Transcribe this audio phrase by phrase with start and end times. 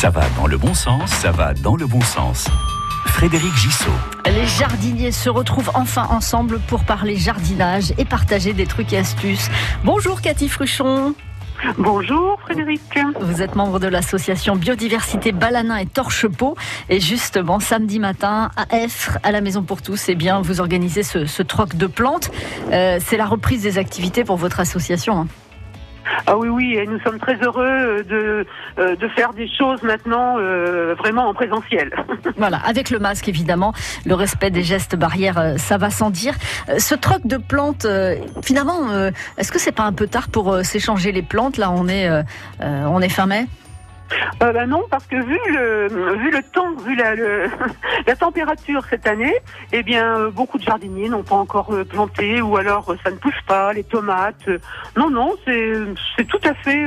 [0.00, 2.46] Ça va dans le bon sens, ça va dans le bon sens.
[3.06, 3.90] Frédéric Gissot.
[4.26, 9.50] Les jardiniers se retrouvent enfin ensemble pour parler jardinage et partager des trucs et astuces.
[9.82, 11.16] Bonjour Cathy Fruchon.
[11.78, 12.80] Bonjour Frédéric.
[13.20, 16.56] Vous êtes membre de l'association Biodiversité Balanin et Torchepeau.
[16.88, 21.02] Et justement, samedi matin, à Effre, à la Maison pour tous, eh bien, vous organisez
[21.02, 22.30] ce, troc de plantes.
[22.70, 25.26] Euh, c'est la reprise des activités pour votre association.
[26.26, 28.46] Ah oui, oui, et nous sommes très heureux euh, de,
[28.78, 31.90] euh, de faire des choses maintenant euh, vraiment en présentiel.
[32.36, 33.72] voilà, avec le masque évidemment,
[34.04, 36.34] le respect des gestes barrières, ça va sans dire.
[36.78, 37.86] Ce troc de plantes,
[38.42, 42.08] finalement, est-ce que c'est pas un peu tard pour s'échanger les plantes Là, on est,
[42.60, 43.26] on est fin
[44.42, 46.96] euh, bah non, parce que vu le temps, vu
[48.06, 49.34] la, température cette année,
[49.72, 53.16] eh bien euh, beaucoup de jardiniers n'ont pas encore euh, planté ou alors ça ne
[53.16, 54.48] pousse pas les tomates.
[54.96, 56.84] Non non, c'est tout à fait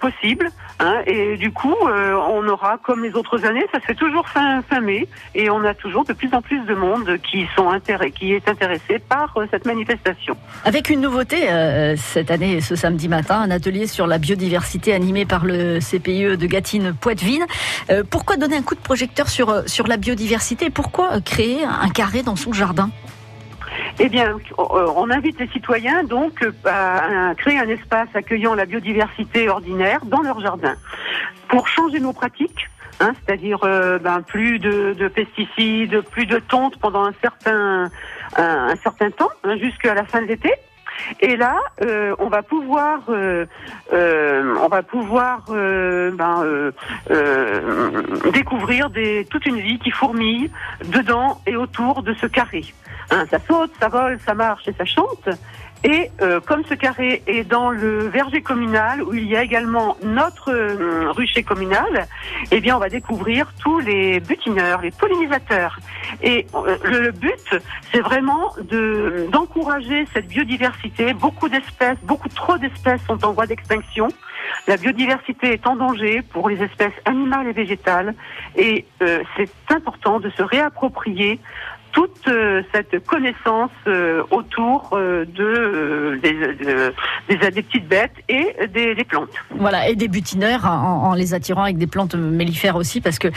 [0.00, 0.48] possible.
[0.80, 4.62] Hein, et du coup, on aura comme les autres années, ça se fait toujours fin
[4.80, 7.70] mai et on a toujours de plus en plus de monde qui sont
[8.14, 10.36] qui est intéressé par cette manifestation.
[10.64, 11.48] Avec une nouveauté
[11.96, 16.46] cette année, ce samedi matin, un atelier sur la biodiversité animé par le CPI de
[16.46, 17.44] Gatine Poitvine.
[17.90, 21.88] Euh, pourquoi donner un coup de projecteur sur, euh, sur la biodiversité Pourquoi créer un
[21.88, 22.90] carré dans son jardin?
[23.98, 30.00] Eh bien, on invite les citoyens donc à créer un espace accueillant la biodiversité ordinaire
[30.04, 30.74] dans leur jardin
[31.48, 32.68] pour changer nos pratiques.
[33.00, 37.90] Hein, c'est-à-dire euh, ben, plus de, pesticides, plus de tontes pendant un certain
[38.36, 40.52] un, certain temps, hein, jusqu'à la fin de l'été.
[41.20, 43.46] Et là, euh, on va pouvoir, euh,
[43.92, 46.72] euh, on va pouvoir ben,
[48.32, 48.90] découvrir
[49.30, 50.50] toute une vie qui fourmille
[50.84, 52.64] dedans et autour de ce carré.
[53.10, 55.28] Hein, ça saute, ça vole, ça marche et ça chante.
[55.84, 59.98] Et euh, comme ce carré est dans le verger communal, où il y a également
[60.02, 62.08] notre euh, rucher communal,
[62.50, 65.78] eh bien, on va découvrir tous les butineurs, les pollinisateurs.
[66.22, 67.60] Et euh, le, but,
[67.92, 71.12] c'est vraiment de d'encourager cette biodiversité.
[71.12, 74.08] Beaucoup d'espèces, beaucoup trop d'espèces sont en voie d'extinction.
[74.66, 78.14] La biodiversité est en danger pour les espèces animales et végétales,
[78.56, 81.40] et c'est important de se réapproprier
[81.94, 89.04] toute euh, cette connaissance euh, autour euh, de, des, des, petites bêtes et des, des,
[89.04, 89.30] plantes.
[89.50, 93.28] Voilà, et des butineurs en, en, les attirant avec des plantes mellifères aussi, parce que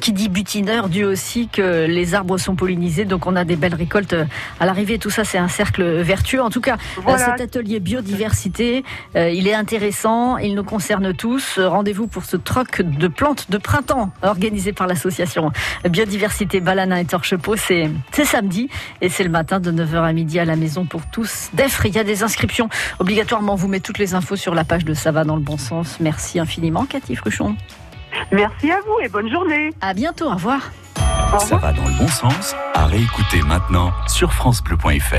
[0.00, 3.74] qui dit butineur dit aussi que les arbres sont pollinisés, donc on a des belles
[3.74, 4.16] récoltes
[4.58, 4.98] à l'arrivée.
[4.98, 6.40] Tout ça, c'est un cercle vertueux.
[6.40, 6.76] En tout cas,
[7.18, 11.58] cet atelier biodiversité, il est intéressant, il nous concerne tous.
[11.58, 15.52] Rendez-vous pour ce troc de plantes de printemps organisé par l'association
[15.88, 17.56] Biodiversité Balana et Torchepeau.
[17.56, 18.68] C'est c'est samedi
[19.00, 21.50] et c'est le matin de 9h à midi à la maison pour tous.
[21.52, 22.68] D'EFRE, il y a des inscriptions.
[22.98, 25.58] Obligatoirement, vous met toutes les infos sur la page de Ça va dans le bon
[25.58, 25.98] sens.
[26.00, 27.56] Merci infiniment, Cathy Fruchon.
[28.32, 29.70] Merci à vous et bonne journée.
[29.80, 30.70] À bientôt, au revoir.
[31.40, 35.16] Ça va dans le bon sens à réécouter maintenant sur FranceBleu.fr.